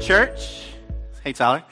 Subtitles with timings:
[0.00, 0.64] church.
[1.22, 1.62] Hey, Tyler.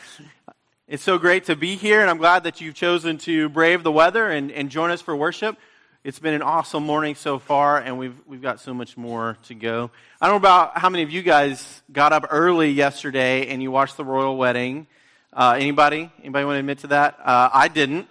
[0.86, 3.90] It's so great to be here, and I'm glad that you've chosen to brave the
[3.90, 5.56] weather and, and join us for worship.
[6.04, 9.54] It's been an awesome morning so far, and we've, we've got so much more to
[9.54, 9.90] go.
[10.20, 13.70] I don't know about how many of you guys got up early yesterday and you
[13.70, 14.86] watched the royal wedding.
[15.32, 16.12] Uh, anybody?
[16.20, 17.18] Anybody want to admit to that?
[17.24, 18.08] Uh, I didn't.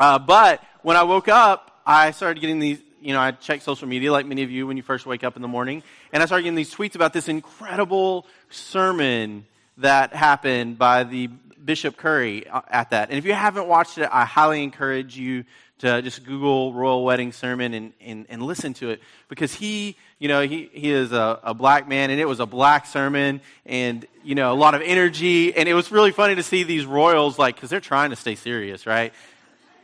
[0.00, 3.88] Uh, but when I woke up, I started getting these, you know, I check social
[3.88, 5.82] media like many of you when you first wake up in the morning,
[6.12, 9.46] and I started getting these tweets about this incredible sermon
[9.78, 11.28] that happened by the
[11.64, 13.10] Bishop Curry uh, at that.
[13.10, 15.44] And if you haven't watched it, I highly encourage you
[15.80, 20.28] to just Google Royal Wedding Sermon and, and, and listen to it because he, you
[20.28, 24.06] know, he, he is a, a black man and it was a black sermon and,
[24.22, 25.54] you know, a lot of energy.
[25.54, 28.34] And it was really funny to see these royals, like, because they're trying to stay
[28.34, 29.14] serious, right?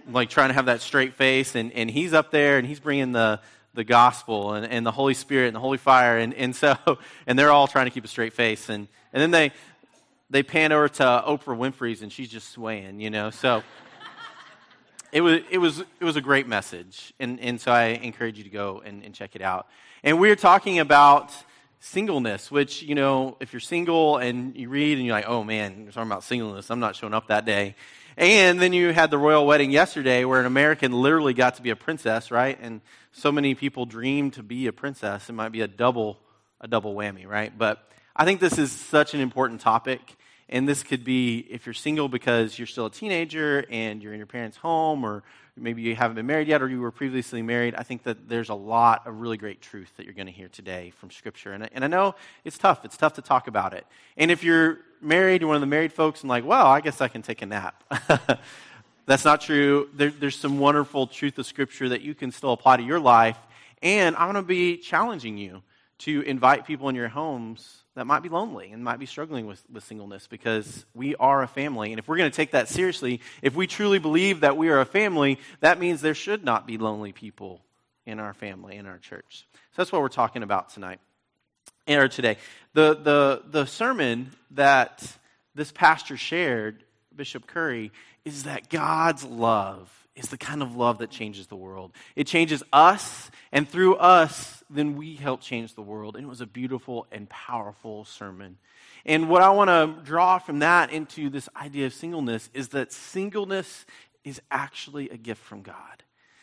[0.09, 1.55] Like trying to have that straight face.
[1.55, 3.41] And, and he's up there and he's bringing the,
[3.75, 6.19] the gospel and, and the Holy Spirit and the Holy Fire.
[6.19, 6.77] And, and so,
[7.27, 8.69] and they're all trying to keep a straight face.
[8.69, 9.53] And, and then they,
[10.31, 13.31] they pan over to Oprah Winfrey's and she's just swaying, you know.
[13.31, 13.63] So
[15.13, 18.45] it was it was it was a great message, and and so I encourage you
[18.45, 19.69] to go and, and check it out.
[20.03, 21.33] And we're talking about
[21.81, 25.85] singleness, which you know, if you're single and you read and you're like, oh man,
[25.85, 27.77] you're talking about singleness, I'm not showing up that day.
[28.17, 31.71] And then you had the royal wedding yesterday, where an American literally got to be
[31.71, 32.59] a princess, right?
[32.61, 32.81] And
[33.13, 35.29] so many people dream to be a princess.
[35.29, 36.19] It might be a double
[36.61, 37.57] a double whammy, right?
[37.57, 40.17] But I think this is such an important topic.
[40.49, 44.19] And this could be if you're single because you're still a teenager and you're in
[44.19, 45.25] your parents' home, or
[45.57, 47.75] maybe you haven't been married yet, or you were previously married.
[47.75, 50.49] I think that there's a lot of really great truth that you're going to hear
[50.49, 51.53] today from Scripture.
[51.53, 52.85] And, and I know it's tough.
[52.85, 53.87] It's tough to talk about it.
[54.17, 57.01] And if you're married, you're one of the married folks, and like, well, I guess
[57.01, 57.83] I can take a nap.
[59.07, 59.89] That's not true.
[59.95, 63.39] There, there's some wonderful truth of Scripture that you can still apply to your life.
[63.83, 65.63] And I'm going to be challenging you
[65.99, 69.63] to invite people in your homes that might be lonely and might be struggling with,
[69.73, 71.93] with singleness because we are a family.
[71.93, 74.81] And if we're going to take that seriously, if we truly believe that we are
[74.81, 77.63] a family, that means there should not be lonely people
[78.05, 79.47] in our family, in our church.
[79.55, 81.01] So that's what we're talking about tonight
[81.89, 82.37] or today.
[82.75, 85.11] The, the, the sermon that
[85.55, 86.85] this pastor shared,
[87.15, 87.93] Bishop Curry,
[88.27, 91.93] is that God's love is the kind of love that changes the world.
[92.17, 96.17] It changes us, and through us, then we help change the world.
[96.17, 98.57] And it was a beautiful and powerful sermon.
[99.05, 102.93] And what I want to draw from that into this idea of singleness is that
[102.93, 103.87] singleness
[104.25, 106.03] is actually a gift from God.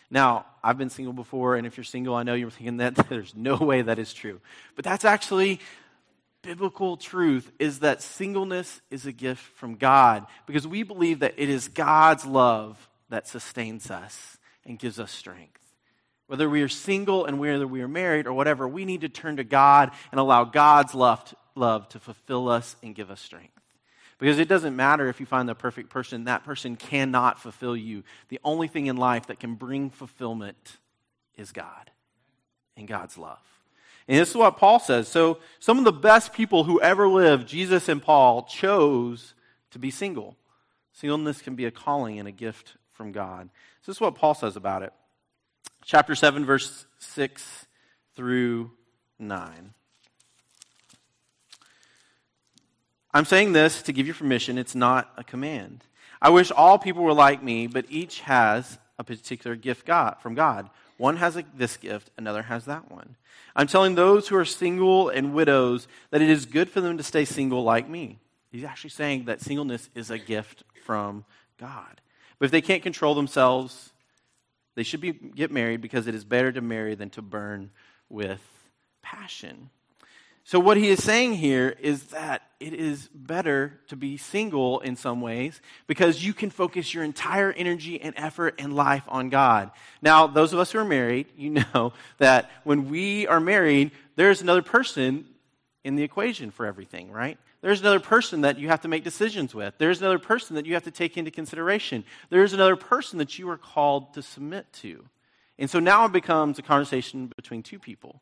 [0.09, 3.35] Now, I've been single before, and if you're single, I know you're thinking that there's
[3.35, 4.39] no way that is true.
[4.75, 5.59] But that's actually
[6.43, 11.49] biblical truth is that singleness is a gift from God because we believe that it
[11.49, 15.61] is God's love that sustains us and gives us strength.
[16.25, 19.37] Whether we are single and whether we are married or whatever, we need to turn
[19.37, 23.53] to God and allow God's love to, love to fulfill us and give us strength.
[24.17, 28.03] Because it doesn't matter if you find the perfect person, that person cannot fulfill you.
[28.29, 30.79] The only thing in life that can bring fulfillment
[31.37, 31.91] is God
[32.75, 33.37] and God's love.
[34.07, 35.07] And this is what Paul says.
[35.07, 39.35] So, some of the best people who ever lived, Jesus and Paul, chose
[39.69, 40.35] to be single.
[40.93, 43.49] Singleness can be a calling and a gift from God.
[43.81, 44.93] So this is what Paul says about it.
[45.85, 47.65] Chapter 7, verse 6
[48.15, 48.71] through
[49.19, 49.73] 9.
[53.13, 54.57] I'm saying this to give you permission.
[54.57, 55.83] It's not a command.
[56.21, 60.35] I wish all people were like me, but each has a particular gift God, from
[60.35, 60.69] God.
[60.97, 63.15] One has a, this gift, another has that one.
[63.55, 67.03] I'm telling those who are single and widows that it is good for them to
[67.03, 68.19] stay single like me.
[68.51, 71.25] He's actually saying that singleness is a gift from
[71.59, 72.01] God.
[72.43, 73.93] But if they can't control themselves,
[74.75, 77.71] they should be, get married because it is better to marry than to burn
[78.09, 78.41] with
[79.01, 79.69] passion.
[80.43, 84.97] So, what he is saying here is that it is better to be single in
[84.97, 89.71] some ways because you can focus your entire energy and effort and life on God.
[90.01, 94.41] Now, those of us who are married, you know that when we are married, there's
[94.41, 95.23] another person
[95.85, 97.37] in the equation for everything, right?
[97.63, 99.75] There's another person that you have to make decisions with.
[99.77, 102.03] There's another person that you have to take into consideration.
[102.29, 105.05] There's another person that you are called to submit to.
[105.57, 108.21] And so now it becomes a conversation between two people.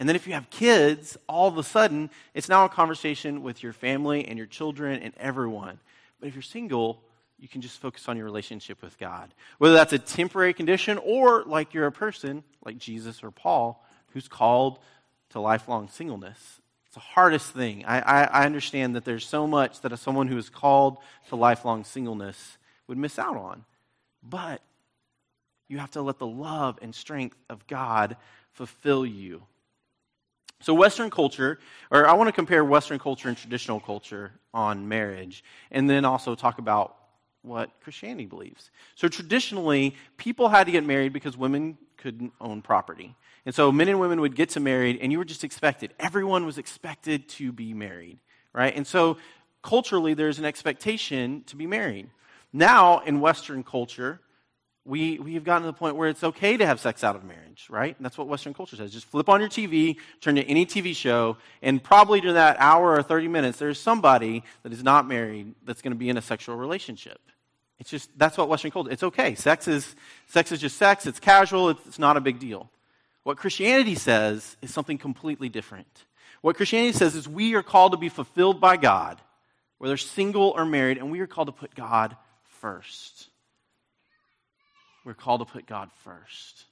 [0.00, 3.62] And then if you have kids, all of a sudden, it's now a conversation with
[3.62, 5.78] your family and your children and everyone.
[6.18, 7.04] But if you're single,
[7.38, 9.32] you can just focus on your relationship with God.
[9.58, 14.26] Whether that's a temporary condition or like you're a person, like Jesus or Paul, who's
[14.26, 14.80] called
[15.30, 16.58] to lifelong singleness.
[16.92, 17.86] It's the hardest thing.
[17.86, 20.98] I, I, I understand that there's so much that someone who is called
[21.30, 23.64] to lifelong singleness would miss out on.
[24.22, 24.60] But
[25.68, 28.18] you have to let the love and strength of God
[28.50, 29.42] fulfill you.
[30.60, 31.60] So, Western culture,
[31.90, 36.34] or I want to compare Western culture and traditional culture on marriage, and then also
[36.34, 36.98] talk about
[37.40, 38.70] what Christianity believes.
[38.96, 43.16] So, traditionally, people had to get married because women couldn't own property.
[43.44, 45.92] And so, men and women would get to married, and you were just expected.
[45.98, 48.18] Everyone was expected to be married,
[48.52, 48.74] right?
[48.74, 49.16] And so,
[49.62, 52.08] culturally, there's an expectation to be married.
[52.52, 54.20] Now, in Western culture,
[54.84, 57.24] we, we have gotten to the point where it's okay to have sex out of
[57.24, 57.96] marriage, right?
[57.96, 58.92] And that's what Western culture says.
[58.92, 62.92] Just flip on your TV, turn to any TV show, and probably during that hour
[62.92, 66.22] or 30 minutes, there's somebody that is not married that's going to be in a
[66.22, 67.20] sexual relationship.
[67.78, 69.34] It's just, that's what Western culture, it's okay.
[69.34, 69.94] Sex is,
[70.26, 72.68] sex is just sex, it's casual, it's, it's not a big deal.
[73.24, 76.04] What Christianity says is something completely different.
[76.40, 79.20] What Christianity says is we are called to be fulfilled by God,
[79.78, 82.16] whether single or married, and we are called to put God
[82.60, 83.28] first.
[85.04, 86.64] We're called to put God first.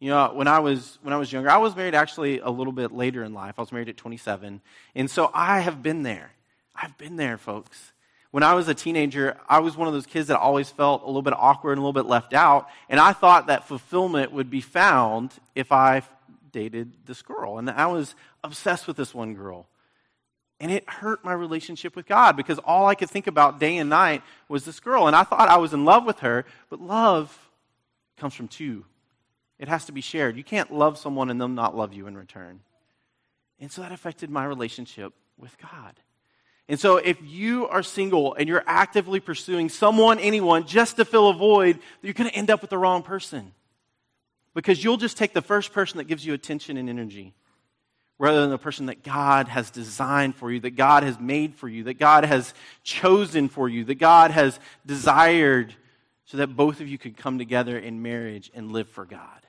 [0.00, 2.72] You know, when I was when I was younger, I was married actually a little
[2.72, 3.54] bit later in life.
[3.58, 4.60] I was married at 27,
[4.94, 6.32] and so I have been there.
[6.74, 7.91] I've been there, folks.
[8.32, 11.06] When I was a teenager, I was one of those kids that always felt a
[11.06, 14.48] little bit awkward and a little bit left out, and I thought that fulfillment would
[14.48, 16.02] be found if I
[16.50, 19.68] dated this girl, and I was obsessed with this one girl.
[20.60, 23.90] And it hurt my relationship with God because all I could think about day and
[23.90, 25.08] night was this girl.
[25.08, 27.36] And I thought I was in love with her, but love
[28.16, 28.84] comes from two.
[29.58, 30.36] It has to be shared.
[30.36, 32.60] You can't love someone and them not love you in return.
[33.58, 35.94] And so that affected my relationship with God.
[36.68, 41.28] And so if you are single and you're actively pursuing someone, anyone, just to fill
[41.28, 43.52] a void, you're going to end up with the wrong person.
[44.54, 47.34] Because you'll just take the first person that gives you attention and energy
[48.18, 51.68] rather than the person that God has designed for you, that God has made for
[51.68, 52.54] you, that God has
[52.84, 55.74] chosen for you, that God has desired
[56.26, 59.40] so that both of you could come together in marriage and live for God.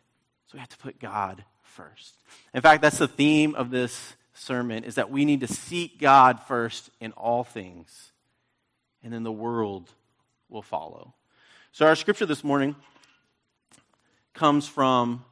[0.48, 2.15] So we have to put God first.
[2.54, 6.39] In fact, that's the theme of this sermon is that we need to seek God
[6.47, 8.12] first in all things,
[9.03, 9.89] and then the world
[10.50, 11.13] will follow.
[11.71, 12.75] So our scripture this morning
[14.33, 15.24] comes from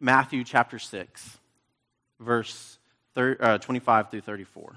[0.00, 1.38] Matthew chapter 6
[2.20, 2.78] verse
[3.14, 4.76] 30, uh, 25 through 34.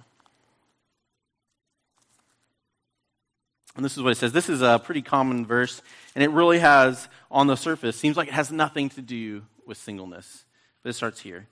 [3.76, 4.32] And this is what it says.
[4.32, 5.82] This is a pretty common verse,
[6.16, 9.78] and it really has, on the surface, seems like it has nothing to do with
[9.78, 10.46] singleness.
[10.82, 11.48] But it starts here.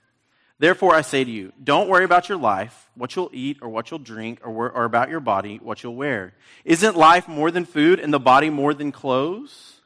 [0.58, 3.92] Therefore, I say to you, don't worry about your life, what you'll eat or what
[3.92, 6.34] you'll drink, or, or about your body, what you'll wear.
[6.64, 9.82] Isn't life more than food and the body more than clothes?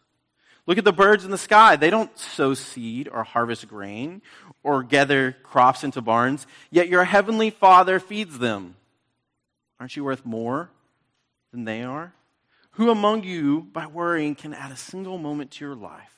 [0.68, 1.76] Look at the birds in the sky.
[1.76, 4.22] They don't sow seed or harvest grain
[4.62, 8.76] or gather crops into barns, yet your heavenly Father feeds them.
[9.80, 10.70] Aren't you worth more
[11.52, 12.14] than they are?
[12.74, 16.14] Who among you, by worrying, can add a single moment to your life?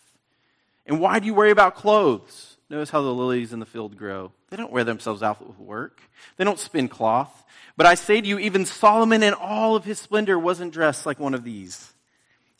[0.85, 2.57] And why do you worry about clothes?
[2.71, 4.31] Notice how the lilies in the field grow.
[4.49, 5.99] They don't wear themselves out with work,
[6.37, 7.43] they don't spin cloth.
[7.75, 11.19] But I say to you, even Solomon in all of his splendor wasn't dressed like
[11.19, 11.91] one of these.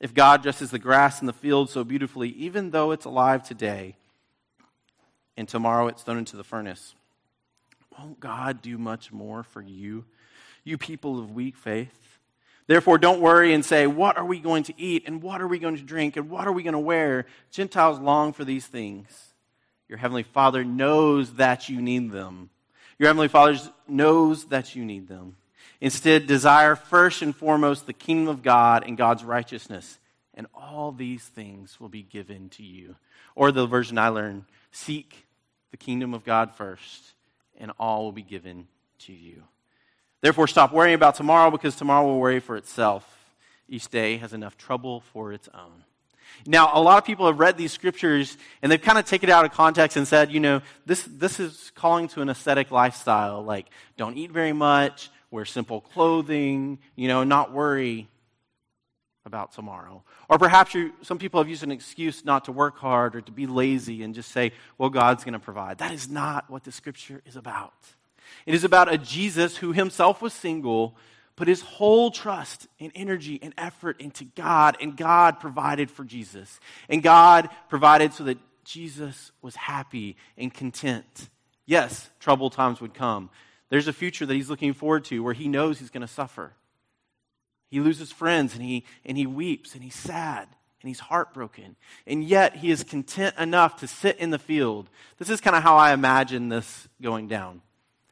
[0.01, 3.95] If God dresses the grass in the field so beautifully, even though it's alive today,
[5.37, 6.93] and tomorrow it's thrown into the furnace,
[7.97, 10.03] won't God do much more for you,
[10.65, 12.19] you people of weak faith?
[12.67, 15.03] Therefore, don't worry and say, What are we going to eat?
[15.05, 16.17] And what are we going to drink?
[16.17, 17.27] And what are we going to wear?
[17.49, 19.30] Gentiles long for these things.
[19.91, 22.49] Your Heavenly Father knows that you need them.
[22.97, 25.35] Your Heavenly Father knows that you need them.
[25.81, 29.99] Instead, desire first and foremost the kingdom of God and God's righteousness,
[30.33, 32.95] and all these things will be given to you.
[33.35, 35.27] Or the version I learned seek
[35.71, 37.11] the kingdom of God first,
[37.57, 38.69] and all will be given
[38.99, 39.43] to you.
[40.21, 43.33] Therefore, stop worrying about tomorrow because tomorrow will worry for itself.
[43.67, 45.83] Each day has enough trouble for its own.
[46.45, 49.31] Now, a lot of people have read these scriptures and they've kind of taken it
[49.31, 53.43] out of context and said, you know, this, this is calling to an ascetic lifestyle.
[53.43, 58.07] Like, don't eat very much, wear simple clothing, you know, not worry
[59.25, 60.03] about tomorrow.
[60.29, 63.31] Or perhaps you, some people have used an excuse not to work hard or to
[63.31, 65.77] be lazy and just say, well, God's going to provide.
[65.77, 67.73] That is not what the scripture is about.
[68.45, 70.95] It is about a Jesus who himself was single,
[71.35, 76.59] put his whole trust and energy and effort into God, and God provided for Jesus.
[76.89, 81.29] And God provided so that Jesus was happy and content.
[81.65, 83.29] Yes, troubled times would come.
[83.69, 86.53] There's a future that he's looking forward to where he knows he's going to suffer.
[87.69, 90.49] He loses friends and he, and he weeps and he's sad
[90.81, 91.77] and he's heartbroken.
[92.05, 94.89] And yet he is content enough to sit in the field.
[95.17, 97.61] This is kind of how I imagine this going down.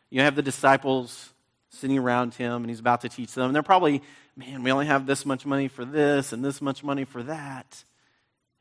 [0.10, 1.34] You have the disciples
[1.70, 3.48] sitting around him and he's about to teach them.
[3.48, 4.02] And they're probably,
[4.36, 7.84] man, we only have this much money for this and this much money for that.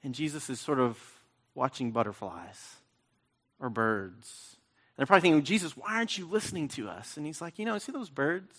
[0.02, 0.98] And Jesus is sort of
[1.54, 2.76] watching butterflies
[3.58, 7.16] or birds And they're probably thinking, Jesus, why aren't you listening to us?
[7.16, 8.54] And he's like, you know, see those birds?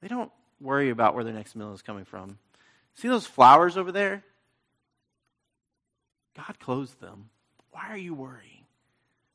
[0.00, 0.30] They don't
[0.60, 2.38] worry about where their next meal is coming from.
[2.94, 4.22] See those flowers over there?
[6.36, 7.30] God clothed them.
[7.72, 8.64] Why are you worrying?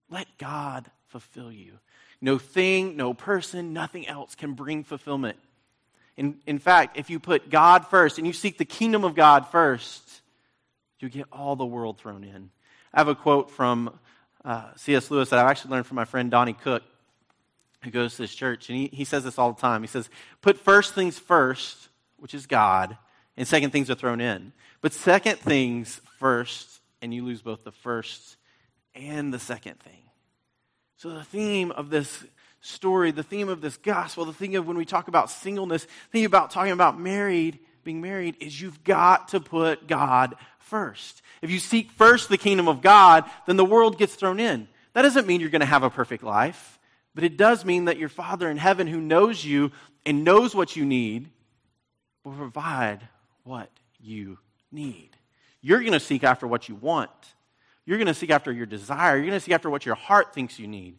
[0.10, 1.80] Let God fulfill you.
[2.22, 5.38] No thing, no person, nothing else can bring fulfillment.
[6.18, 9.48] In, in fact, if you put God first and you seek the kingdom of God
[9.48, 10.22] first,
[11.00, 12.50] you get all the world thrown in.
[12.94, 14.00] I have a quote from
[14.44, 15.12] uh, C.S.
[15.12, 16.84] Lewis that I've actually learned from my friend Donnie Cook,
[17.84, 18.70] who goes to this church.
[18.70, 19.82] And he, he says this all the time.
[19.82, 20.10] He says,
[20.42, 22.98] Put first things first, which is God,
[23.38, 24.54] and second things are thrown in.
[24.82, 28.38] But second things first, and you lose both the first
[28.96, 30.05] and the second thing.
[30.98, 32.24] So, the theme of this
[32.62, 36.26] story, the theme of this gospel, the theme of when we talk about singleness, theme
[36.26, 41.22] about talking about married, being married, is you've got to put God first.
[41.42, 44.68] If you seek first the kingdom of God, then the world gets thrown in.
[44.94, 46.80] That doesn't mean you're going to have a perfect life,
[47.14, 49.72] but it does mean that your Father in heaven, who knows you
[50.06, 51.30] and knows what you need,
[52.24, 53.08] will provide
[53.44, 54.40] what you
[54.72, 55.10] need.
[55.62, 57.12] You're going to seek after what you want.
[57.86, 59.16] You're going to seek after your desire.
[59.16, 60.98] You're going to seek after what your heart thinks you need.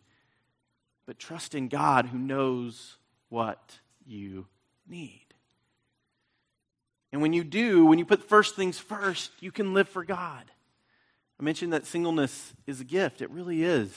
[1.06, 2.96] But trust in God who knows
[3.28, 4.46] what you
[4.88, 5.26] need.
[7.12, 10.44] And when you do, when you put first things first, you can live for God.
[11.38, 13.20] I mentioned that singleness is a gift.
[13.20, 13.90] It really is.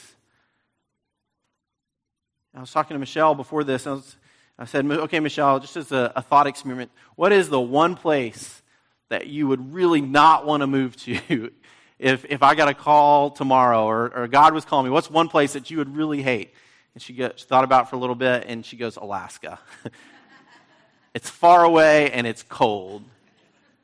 [2.55, 3.87] I was talking to Michelle before this.
[3.87, 4.15] I, was,
[4.57, 8.61] I said, okay, Michelle, just as a, a thought experiment, what is the one place
[9.09, 11.51] that you would really not want to move to
[11.99, 15.27] if, if I got a call tomorrow or, or God was calling me, what's one
[15.27, 16.53] place that you would really hate?
[16.95, 19.59] And she, she thought about it for a little bit and she goes, Alaska.
[21.13, 23.03] it's far away and it's cold.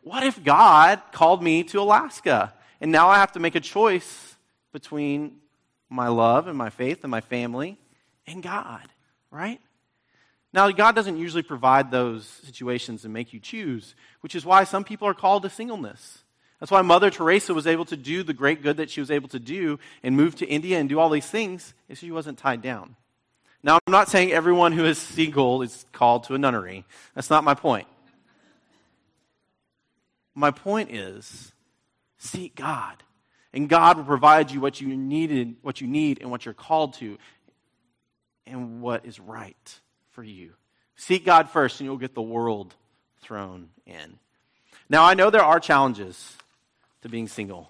[0.02, 2.54] What if God called me to Alaska?
[2.80, 4.36] And now I have to make a choice
[4.72, 5.38] between
[5.90, 7.78] my love and my faith and my family
[8.28, 8.88] and God,
[9.30, 9.60] right?
[10.54, 14.86] Now, God doesn't usually provide those situations and make you choose, which is why some
[14.86, 16.24] people are called to singleness.
[16.66, 19.28] That's why Mother Teresa was able to do the great good that she was able
[19.30, 22.64] to do and move to India and do all these things, is she wasn't tied
[22.64, 22.96] down.
[23.62, 26.84] Now, I'm not saying everyone who is single is called to a nunnery.
[27.14, 27.86] That's not my point.
[30.34, 31.54] My point is
[32.18, 32.96] seek God.
[33.54, 36.96] And God will provide you what you needed, what you need, and what you're called
[36.96, 37.20] to,
[38.48, 39.80] and what is right
[40.14, 40.54] for you.
[40.96, 42.74] Seek God first, and you'll get the world
[43.22, 44.18] thrown in.
[44.90, 46.36] Now, I know there are challenges
[47.06, 47.70] to being single.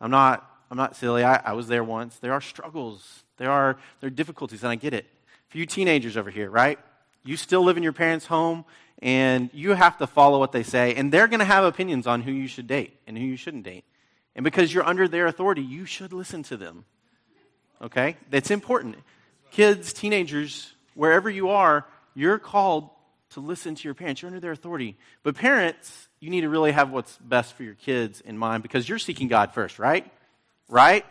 [0.00, 1.22] I'm not, I'm not silly.
[1.22, 2.18] I, I was there once.
[2.18, 5.04] There are struggles, there are, there are difficulties, and I get it.
[5.48, 6.78] For you teenagers over here, right?
[7.22, 8.64] You still live in your parents' home,
[9.02, 12.22] and you have to follow what they say, and they're going to have opinions on
[12.22, 13.84] who you should date and who you shouldn't date.
[14.34, 16.86] And because you're under their authority, you should listen to them.
[17.82, 18.16] Okay?
[18.30, 18.96] That's important.
[19.50, 21.84] Kids, teenagers, wherever you are,
[22.14, 22.88] you're called
[23.36, 24.22] to listen to your parents.
[24.22, 24.96] You're under their authority.
[25.22, 28.88] But parents, you need to really have what's best for your kids in mind because
[28.88, 30.10] you're seeking God first, right?
[30.70, 31.04] Right?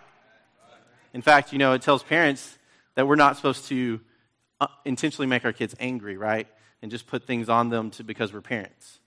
[1.13, 2.57] In fact, you know, it tells parents
[2.95, 4.01] that we're not supposed to
[4.59, 6.47] uh, intentionally make our kids angry, right?
[6.81, 8.97] And just put things on them to, because we're parents.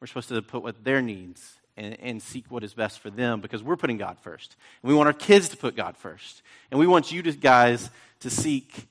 [0.00, 3.40] We're supposed to put what their needs and, and, seek what is best for them
[3.40, 4.56] because we're putting God first.
[4.82, 6.42] And we want our kids to put God first.
[6.72, 7.88] And we want you to, guys
[8.20, 8.88] to seek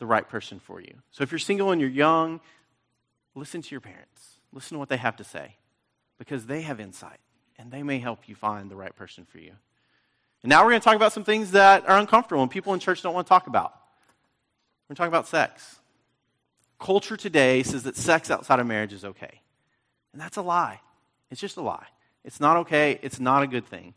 [0.00, 0.94] the right person for you.
[1.12, 2.40] So if you're single and you're young,
[3.36, 4.40] listen to your parents.
[4.52, 5.56] Listen to what they have to say
[6.18, 7.20] because they have insight
[7.58, 9.52] and they may help you find the right person for you.
[10.42, 12.80] And now we're going to talk about some things that are uncomfortable and people in
[12.80, 13.72] church don't want to talk about.
[14.88, 15.76] We're going to talk about sex.
[16.78, 19.40] Culture today says that sex outside of marriage is okay.
[20.12, 20.80] And that's a lie.
[21.30, 21.86] It's just a lie.
[22.24, 22.98] It's not okay.
[23.02, 23.94] It's not a good thing.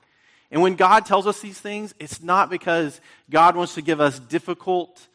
[0.52, 4.20] And when God tells us these things, it's not because God wants to give us
[4.20, 5.08] difficult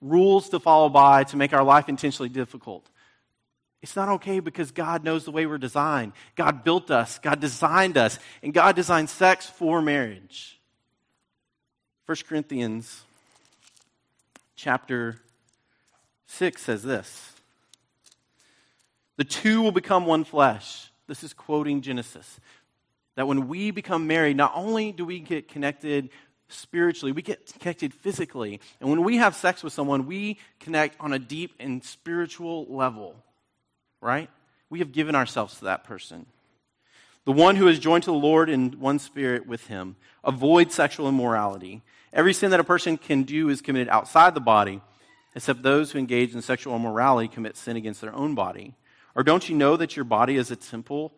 [0.00, 2.88] rules to follow by to make our life intentionally difficult.
[3.82, 6.12] It's not okay because God knows the way we're designed.
[6.36, 10.60] God built us, God designed us, and God designed sex for marriage.
[12.06, 13.02] 1 Corinthians
[14.54, 15.16] chapter
[16.26, 17.32] 6 says this
[19.16, 20.92] The two will become one flesh.
[21.08, 22.38] This is quoting Genesis.
[23.16, 26.08] That when we become married, not only do we get connected
[26.48, 28.60] spiritually, we get connected physically.
[28.80, 33.16] And when we have sex with someone, we connect on a deep and spiritual level
[34.02, 34.28] right?
[34.68, 36.26] We have given ourselves to that person.
[37.24, 39.96] The one who is joined to the Lord in one spirit with him.
[40.24, 41.82] Avoid sexual immorality.
[42.12, 44.82] Every sin that a person can do is committed outside the body,
[45.34, 48.74] except those who engage in sexual immorality commit sin against their own body.
[49.14, 51.12] Or don't you know that your body is a temple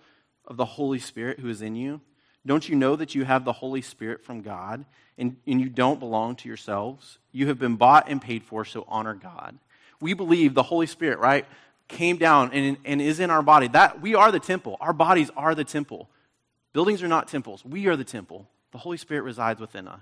[0.46, 2.00] of the Holy Spirit who is in you,
[2.46, 4.84] Don't you know that you have the Holy Spirit from God
[5.16, 7.18] and, and you don't belong to yourselves?
[7.32, 9.58] You have been bought and paid for, so honor God.
[10.00, 11.46] We believe the Holy Spirit, right,
[11.88, 13.68] came down and, and is in our body.
[13.68, 14.76] That we are the temple.
[14.80, 16.08] Our bodies are the temple.
[16.72, 17.64] Buildings are not temples.
[17.64, 18.48] We are the temple.
[18.72, 20.00] The Holy Spirit resides within us.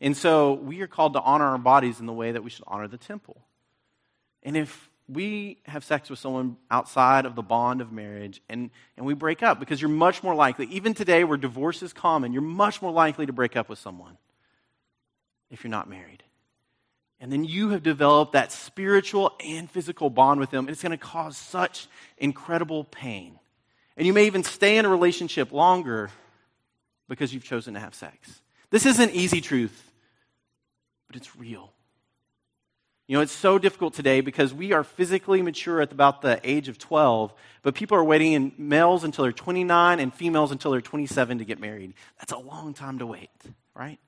[0.00, 2.64] And so we are called to honor our bodies in the way that we should
[2.66, 3.40] honor the temple.
[4.42, 9.06] And if we have sex with someone outside of the bond of marriage and, and
[9.06, 12.42] we break up because you're much more likely, even today where divorce is common, you're
[12.42, 14.16] much more likely to break up with someone
[15.50, 16.22] if you're not married.
[17.22, 20.90] And then you have developed that spiritual and physical bond with them, and it's going
[20.90, 21.86] to cause such
[22.18, 23.38] incredible pain.
[23.96, 26.10] And you may even stay in a relationship longer
[27.08, 28.42] because you've chosen to have sex.
[28.70, 29.92] This isn't easy truth,
[31.06, 31.72] but it's real.
[33.06, 36.68] You know, it's so difficult today because we are physically mature at about the age
[36.68, 40.80] of 12, but people are waiting in males until they're 29 and females until they're
[40.80, 41.94] 27 to get married.
[42.18, 43.30] That's a long time to wait,
[43.76, 44.00] right?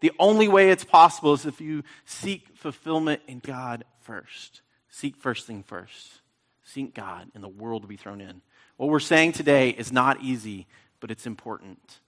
[0.00, 4.62] The only way it's possible is if you seek fulfillment in God first.
[4.88, 6.20] Seek first thing first.
[6.64, 8.42] Seek God, and the world will be thrown in.
[8.76, 10.66] What we're saying today is not easy,
[11.00, 12.00] but it's important,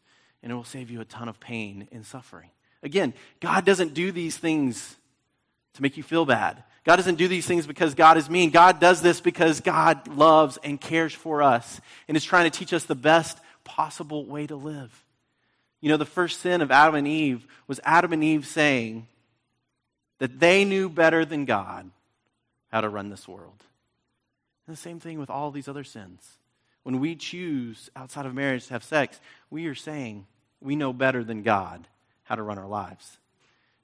[0.42, 2.50] and it will save you a ton of pain and suffering.
[2.82, 4.97] Again, God doesn't do these things
[5.75, 6.62] to make you feel bad.
[6.85, 8.50] God doesn't do these things because God is mean.
[8.50, 12.73] God does this because God loves and cares for us and is trying to teach
[12.73, 15.04] us the best possible way to live.
[15.80, 19.06] You know, the first sin of Adam and Eve was Adam and Eve saying
[20.18, 21.90] that they knew better than God
[22.70, 23.64] how to run this world.
[24.66, 26.38] And the same thing with all these other sins.
[26.82, 29.20] When we choose outside of marriage to have sex,
[29.50, 30.26] we are saying
[30.60, 31.87] we know better than God
[32.25, 33.18] how to run our lives.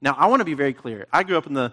[0.00, 1.06] Now, I want to be very clear.
[1.12, 1.72] I grew up in the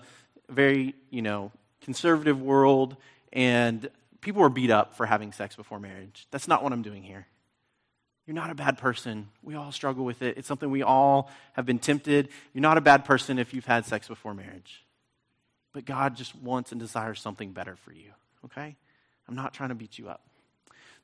[0.49, 2.95] very, you know, conservative world,
[3.31, 3.89] and
[4.21, 6.25] people were beat up for having sex before marriage.
[6.31, 7.27] That's not what I'm doing here.
[8.25, 9.27] You're not a bad person.
[9.41, 10.37] We all struggle with it.
[10.37, 12.29] It's something we all have been tempted.
[12.53, 14.83] You're not a bad person if you've had sex before marriage.
[15.73, 18.11] But God just wants and desires something better for you,
[18.45, 18.75] okay?
[19.27, 20.21] I'm not trying to beat you up.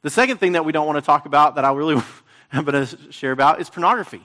[0.02, 2.02] The second thing that we don't want to talk about that I really
[2.54, 4.22] am going to share about is pornography.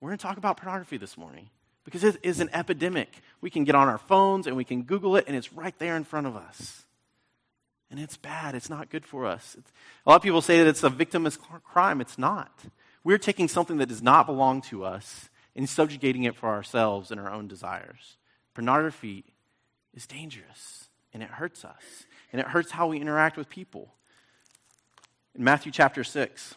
[0.00, 1.48] We're going to talk about pornography this morning
[1.84, 3.10] because it is an epidemic.
[3.40, 5.96] We can get on our phones and we can Google it, and it's right there
[5.96, 6.85] in front of us.
[7.90, 8.54] And it's bad.
[8.54, 9.54] It's not good for us.
[9.58, 9.70] It's,
[10.04, 12.00] a lot of people say that it's a victimless crime.
[12.00, 12.52] It's not.
[13.04, 17.20] We're taking something that does not belong to us and subjugating it for ourselves and
[17.20, 18.16] our own desires.
[18.54, 19.24] Pornography
[19.94, 23.94] is dangerous, and it hurts us, and it hurts how we interact with people.
[25.34, 26.54] In Matthew chapter 6,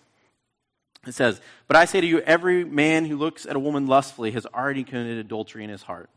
[1.08, 4.32] it says, But I say to you, every man who looks at a woman lustfully
[4.32, 6.10] has already committed adultery in his heart.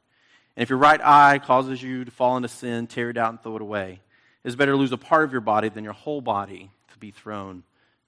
[0.57, 3.42] And if your right eye causes you to fall into sin, tear it out and
[3.42, 4.01] throw it away.
[4.44, 7.12] Is better to lose a part of your body than your whole body to be
[7.12, 7.62] thrown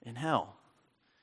[0.05, 0.57] in hell.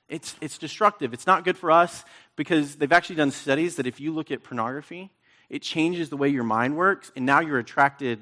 [0.08, 1.13] It's, it's destructive.
[1.13, 2.04] It's not good for us
[2.36, 5.10] because they've actually done studies that if you look at pornography,
[5.50, 8.19] it changes the way your mind works, and now you're attracted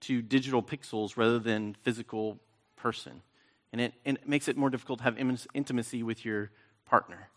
[0.00, 2.38] to digital pixels rather than physical
[2.76, 3.20] person.
[3.72, 5.18] And it, and it makes it more difficult to have
[5.54, 6.50] intimacy with your
[6.86, 7.28] partner.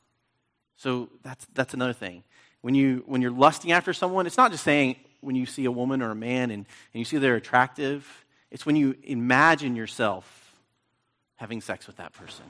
[0.78, 2.24] So that's, that's another thing.
[2.62, 5.72] When, you, when you're lusting after someone, it's not just saying when you see a
[5.72, 8.23] woman or a man and, and you see they're attractive,
[8.54, 10.56] it's when you imagine yourself
[11.38, 12.46] having sex with that person.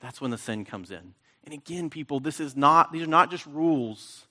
[0.00, 1.14] That's when the sin comes in.
[1.44, 4.26] And again, people, this is not, these are not just rules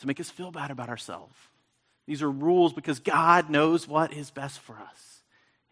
[0.00, 1.34] to make us feel bad about ourselves.
[2.06, 5.22] These are rules because God knows what is best for us.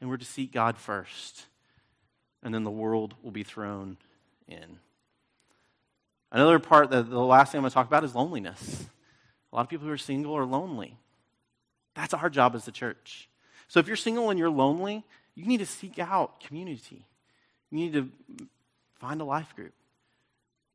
[0.00, 1.44] And we're to seek God first.
[2.42, 3.98] And then the world will be thrown
[4.48, 4.78] in.
[6.32, 8.86] Another part, that the last thing I'm going to talk about is loneliness.
[9.52, 10.96] A lot of people who are single are lonely.
[11.94, 13.28] That's our job as the church.
[13.74, 15.02] So if you're single and you're lonely,
[15.34, 17.04] you need to seek out community.
[17.72, 18.08] You need to
[19.00, 19.72] find a life group.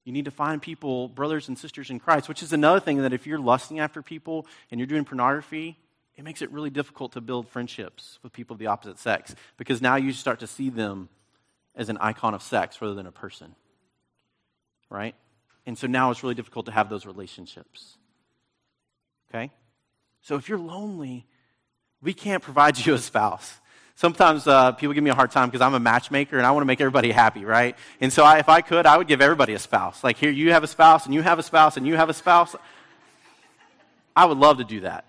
[0.04, 3.14] You need to find people, brothers and sisters in Christ, which is another thing that
[3.14, 5.78] if you're lusting after people and you're doing pornography,
[6.18, 9.82] it makes it really difficult to build friendships with people of the opposite sex because
[9.82, 11.08] now you start to see them
[11.78, 13.56] as an icon of sex rather than a person.
[14.90, 15.16] Right?
[15.66, 17.96] And so now it's really difficult to have those relationships.
[19.30, 19.52] Okay?
[20.20, 21.26] So if you're lonely,
[22.02, 23.54] we can't provide you a spouse.
[23.96, 26.62] Sometimes uh, people give me a hard time because I'm a matchmaker and I want
[26.62, 27.76] to make everybody happy, right?
[28.00, 30.06] And so I, if I could, I would give everybody a spouse.
[30.06, 32.14] Like, here, you have a spouse, and you have a spouse, and you have a
[32.14, 32.56] spouse.
[34.16, 35.04] I would love to do that.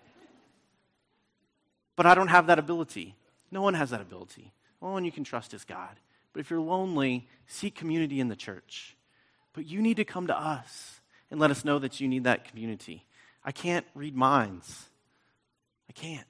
[1.94, 3.14] But I don't have that ability.
[3.52, 4.52] No one has that ability.
[4.80, 5.96] The only one you can trust is God.
[6.32, 8.96] But if you're lonely, seek community in the church.
[9.52, 11.00] But you need to come to us
[11.30, 13.04] and let us know that you need that community.
[13.44, 14.86] I can't read minds.
[15.88, 16.26] I can't.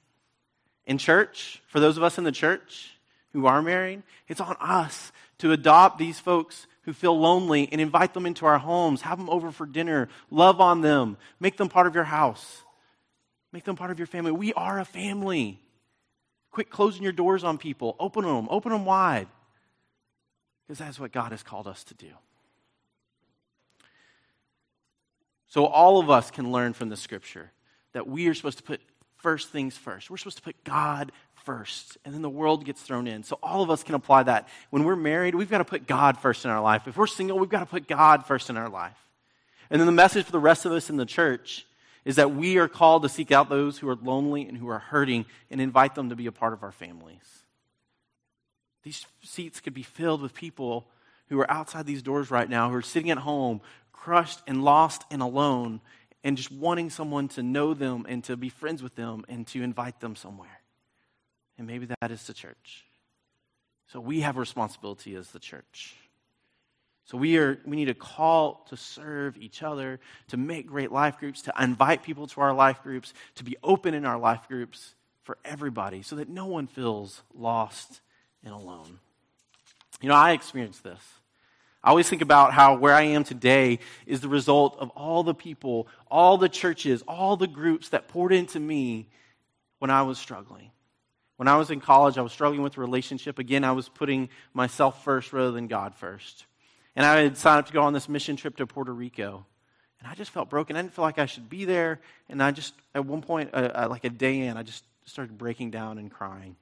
[0.91, 2.99] In church, for those of us in the church
[3.33, 8.13] who are married, it's on us to adopt these folks who feel lonely and invite
[8.13, 9.03] them into our homes.
[9.03, 10.09] Have them over for dinner.
[10.33, 11.17] Love on them.
[11.39, 12.65] Make them part of your house.
[13.53, 14.33] Make them part of your family.
[14.33, 15.61] We are a family.
[16.51, 17.95] Quit closing your doors on people.
[18.01, 18.49] Open them.
[18.51, 19.29] Open them wide.
[20.67, 22.11] Because that's what God has called us to do.
[25.47, 27.53] So, all of us can learn from the scripture
[27.93, 28.81] that we are supposed to put
[29.21, 30.11] first things first.
[30.11, 31.13] We're supposed to put God
[31.45, 33.23] first, and then the world gets thrown in.
[33.23, 34.49] So, all of us can apply that.
[34.71, 36.87] When we're married, we've got to put God first in our life.
[36.87, 38.97] If we're single, we've got to put God first in our life.
[39.71, 41.67] And then the message for the rest of us in the church
[42.05, 44.79] is that we are called to seek out those who are lonely and who are
[44.79, 47.21] hurting and invite them to be a part of our families.
[48.83, 50.87] These seats could be filled with people
[51.29, 53.61] who are outside these doors right now, who are sitting at home,
[53.93, 55.81] crushed and lost and alone,
[56.23, 59.63] and just wanting someone to know them and to be friends with them and to
[59.63, 60.61] invite them somewhere.
[61.59, 62.85] And maybe that is the church.
[63.89, 65.97] So we have a responsibility as the church.
[67.07, 71.19] So we are we need a call to serve each other, to make great life
[71.19, 74.95] groups, to invite people to our life groups, to be open in our life groups
[75.25, 78.01] for everybody so that no one feels lost
[78.45, 79.01] and alone.
[80.01, 81.03] You know, I experienced this.
[81.83, 85.35] I always think about how where I am today is the result of all the
[85.35, 89.09] people, all the churches, all the groups that poured into me
[89.79, 90.71] when I was struggling.
[91.37, 93.39] When I was in college, I was struggling with a relationship.
[93.39, 96.45] Again, I was putting myself first rather than God first.
[96.95, 99.47] And I had signed up to go on this mission trip to Puerto Rico.
[100.01, 100.77] And I just felt broken.
[100.77, 102.01] I didn't feel like I should be there.
[102.29, 105.39] And I just, at one point, uh, uh, like a day in, I just started
[105.39, 106.57] breaking down and crying.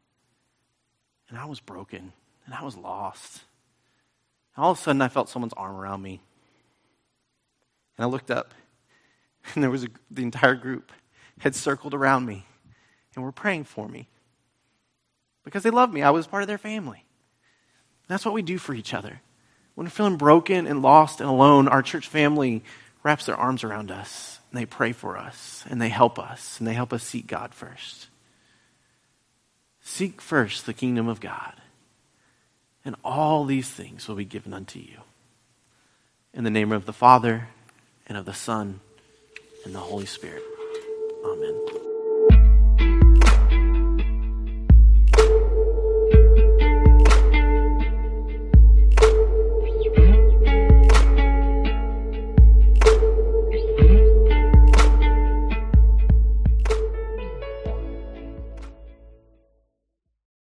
[1.29, 2.13] And I was broken.
[2.47, 3.43] And I was lost
[4.59, 6.21] all of a sudden, I felt someone's arm around me.
[7.97, 8.55] And I looked up,
[9.55, 10.93] and there was a, the entire group
[11.41, 12.45] had circled around me
[13.15, 14.09] and were praying for me
[15.45, 16.03] because they loved me.
[16.03, 17.05] I was part of their family.
[18.09, 19.21] That's what we do for each other.
[19.75, 22.65] When we're feeling broken and lost and alone, our church family
[23.05, 26.67] wraps their arms around us and they pray for us and they help us and
[26.67, 28.09] they help us seek God first.
[29.81, 31.55] Seek first the kingdom of God
[32.85, 34.99] and all these things will be given unto you.
[36.33, 37.49] In the name of the Father,
[38.07, 38.81] and of the Son,
[39.65, 40.43] and the Holy Spirit.
[41.25, 41.98] Amen.